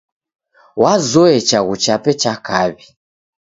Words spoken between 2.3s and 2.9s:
kaw'i.